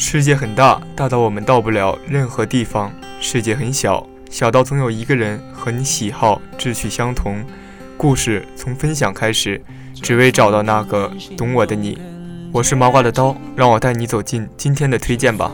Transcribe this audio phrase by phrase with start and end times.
[0.00, 2.90] 世界很大，大到我们到不了任何地方；
[3.20, 7.44] 世界很小，小到总有一个人和你喜好、志趣相同。
[7.98, 12.00] 故事从分享开始，只为找到那个懂我的你。
[12.50, 15.52] 我是麻瓜的刀，让我带你走进今天的推荐吧。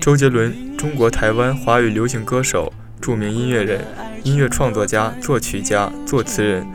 [0.00, 3.84] 周杰伦，中国台湾华语流行歌手，著名音乐人、
[4.24, 6.66] 音乐创作家、作曲家、作词人。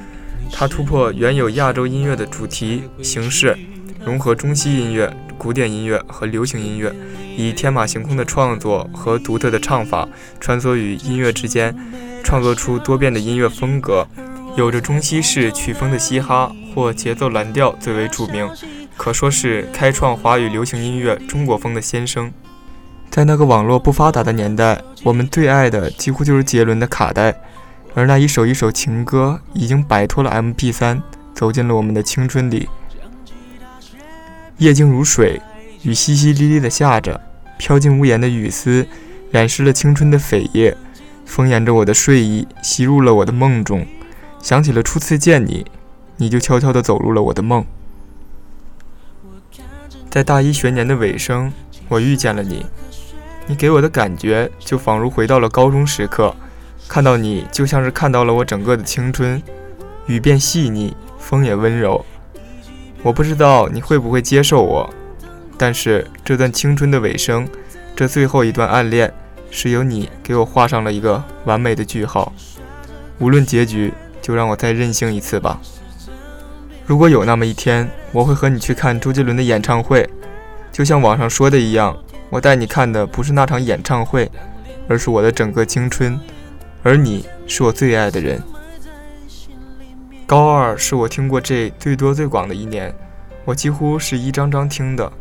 [0.51, 3.57] 他突破原有亚洲音乐的主题形式，
[4.05, 5.11] 融合中西音乐、
[5.45, 6.91] 古典音乐和流行音乐，
[7.37, 10.09] 以天马行空的创作和独特的唱法
[10.39, 11.77] 穿梭于音乐之间，
[12.23, 14.07] 创作出多变的音乐风格。
[14.55, 18.49] 有着中西式曲风的嘻哈或节奏蓝调最为著名，
[18.97, 22.33] 可说是开创华语流行音乐中国风的先声。
[23.11, 27.35] 在那个网络不发达的年代，我们最爱的几乎就是杰伦的卡带。
[27.93, 31.03] 而那一首一首情歌已经摆脱了 MP3，
[31.35, 32.67] 走进了我们的青春里。
[34.57, 35.41] 夜静如水，
[35.83, 37.19] 雨淅淅沥沥的下着，
[37.57, 38.87] 飘进屋檐的雨丝
[39.29, 40.77] 染湿了青春的扉页，
[41.25, 43.85] 风沿着我的睡意袭入了我的梦中。
[44.41, 45.65] 想起了初次见你，
[46.15, 47.65] 你就悄悄地走入了我的梦。
[50.09, 51.51] 在大一学年的尾声，
[51.89, 52.65] 我遇见了你，
[53.47, 56.33] 你给我的感觉就仿如回到了高中时刻。
[56.87, 59.41] 看到你，就像是看到了我整个的青春，
[60.05, 62.05] 雨变细腻，风也温柔。
[63.05, 64.89] 我不知道你会不会接受我，
[65.59, 67.47] 但是这段青春的尾声，
[67.95, 69.13] 这最后一段暗恋，
[69.51, 72.33] 是由你给我画上了一个完美的句号。
[73.19, 75.61] 无论结局，就让我再任性一次吧。
[76.87, 80.09] 如果有那么一天，我会和你去看周杰伦的演唱会，
[80.71, 81.95] 就像网上说的一样，
[82.31, 84.31] 我带你看的不是那场演唱会，
[84.87, 86.19] 而是我的整个青春。
[86.81, 88.41] 而你是我最爱的人。
[90.27, 92.91] 高二是我听过这最多最广的一年，
[93.45, 95.11] 我几乎是一张张听的，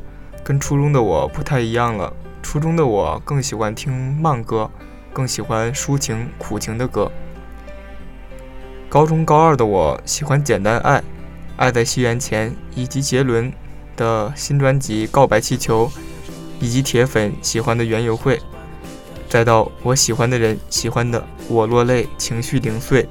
[0.42, 2.10] 跟初中的我不太一样了。
[2.42, 4.70] 初中的我更喜欢听慢歌，
[5.12, 7.12] 更喜欢抒情苦情的歌。
[8.88, 11.02] 高中高二的我喜欢简单爱，
[11.58, 13.52] 爱在西元前，以及杰伦
[13.96, 15.86] 的新专辑《告白气球》，
[16.60, 18.40] 以及铁粉喜欢的园游会。
[19.28, 23.06] 再到我喜欢的人喜欢的，我落泪，情绪零碎，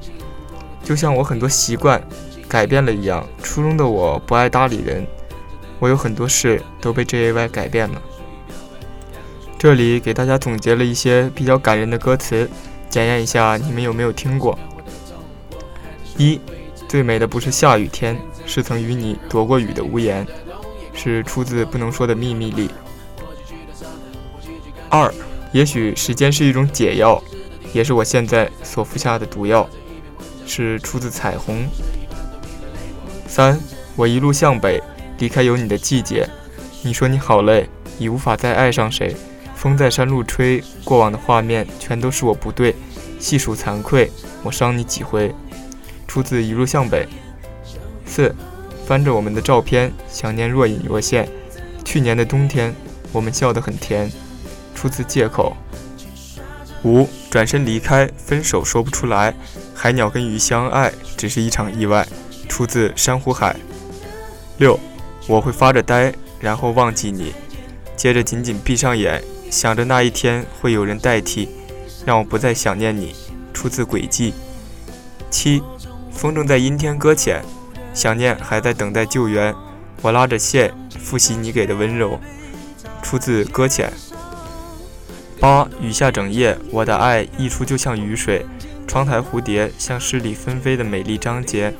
[0.83, 2.01] 就像我很多习惯
[2.47, 3.25] 改变了一样。
[3.41, 5.07] 初中的我不爱搭理人，
[5.79, 8.01] 我有很多事都被 J A Y 改变了。
[9.57, 12.49] 这里给大家总结了一些比较感人的歌词，
[12.89, 14.59] 检验一下你们有没有听过。
[16.17, 16.39] 一，
[16.87, 20.27] 最美的不是下雨天，是曾与你躲过雨的屋檐，
[20.93, 22.69] 是出自不能说的秘密里。
[24.89, 25.13] 二。
[25.53, 27.21] 也许时间是一种解药，
[27.73, 29.69] 也是我现在所服下的毒药，
[30.45, 31.67] 是出自彩虹。
[33.27, 33.59] 三，
[33.95, 34.81] 我一路向北，
[35.17, 36.27] 离开有你的季节。
[36.81, 39.15] 你说你好累，已无法再爱上谁。
[39.55, 42.75] 风在山路吹，过往的画面全都是我不对。
[43.19, 44.11] 细数惭愧，
[44.43, 45.33] 我伤你几回。
[46.07, 47.07] 出自一路向北。
[48.05, 48.35] 四，
[48.85, 51.27] 翻着我们的照片，想念若隐若现。
[51.85, 52.75] 去年的冬天，
[53.11, 54.11] 我们笑得很甜。
[54.75, 55.55] 出自借口。
[56.83, 59.33] 五转身离开，分手说不出来。
[59.83, 62.07] 海鸟跟鱼相爱，只是一场意外。
[62.47, 63.53] 出自珊瑚海。
[64.57, 64.79] 六
[65.27, 67.33] 我会发着呆，然后忘记你，
[67.97, 69.21] 接着紧紧闭上眼，
[69.51, 71.49] 想着那一天会有人代替，
[72.05, 73.13] 让我不再想念你。
[73.53, 74.33] 出自轨迹。
[75.29, 75.61] 七
[76.13, 77.43] 风筝在阴天搁浅，
[77.93, 79.53] 想念还在等待救援。
[80.01, 82.17] 我拉着线，复习你给的温柔。
[83.01, 83.91] 出自搁浅。
[85.41, 88.45] 八雨下整夜，我的爱溢出就像雨水。
[88.87, 91.73] 窗台蝴蝶像诗里纷飞的美丽章节。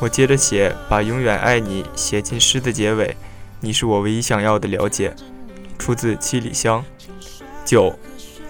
[0.00, 3.16] 我接着写，把永远爱你写进诗的结尾。
[3.60, 5.14] 你是我唯一想要的了解。
[5.78, 6.84] 出自七里香。
[7.64, 7.98] 九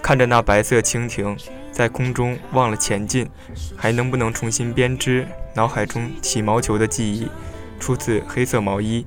[0.01, 1.35] 看着那白色蜻蜓
[1.71, 3.29] 在空中忘了前进，
[3.75, 7.27] 还能不能重新编织脑海中起毛球的记忆？
[7.79, 9.05] 出自黑色毛衣。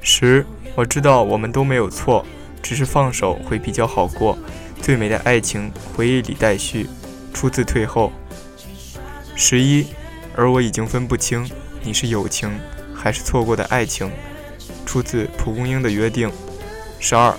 [0.00, 2.24] 十我知道我们都没有错。
[2.60, 4.36] 只是放手会比较好过。
[4.82, 6.86] 最美的爱情，回忆里待续。
[7.38, 8.10] 出自退后。
[9.36, 9.86] 十一，
[10.34, 11.48] 而我已经分不清
[11.84, 12.50] 你是友情
[12.92, 14.10] 还是错过的爱情。
[14.84, 16.32] 出自蒲公英的约定。
[16.98, 17.32] 十二，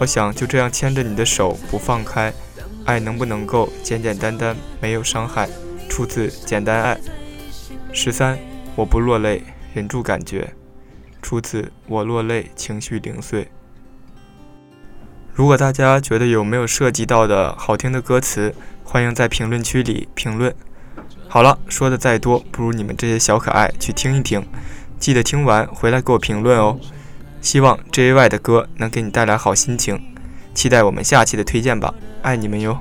[0.00, 2.32] 我想就这样牵着你的手不放开。
[2.84, 5.48] 爱能不能够简简单单，没有伤害？
[5.88, 6.98] 出自简单爱。
[7.92, 8.36] 十三，
[8.74, 10.52] 我不落泪，忍住感觉。
[11.22, 13.46] 出自我落泪，情绪零碎。
[15.34, 20.54] 如果大家觉得有没有涉及到的好听的歌词，欢迎在评论区里评论。
[21.26, 24.46] 好了，说的再多，不如你们这些小可爱去听一听，
[24.98, 26.78] 记得听完回来给我评论哦。
[27.40, 29.98] 希望 J A Y 的歌能给你带来好心情，
[30.52, 32.78] 期待我们下期的推荐吧，爱你们哟。